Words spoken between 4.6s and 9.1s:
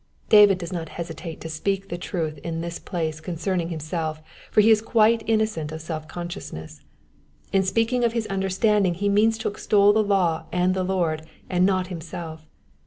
is quite innocent of self consciousness. In speaking of his understanding he